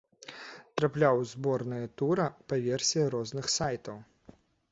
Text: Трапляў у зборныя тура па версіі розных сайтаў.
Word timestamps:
Трапляў 0.79 1.19
у 1.23 1.27
зборныя 1.33 1.89
тура 2.03 2.25
па 2.53 2.61
версіі 2.67 3.05
розных 3.19 3.53
сайтаў. 3.59 3.97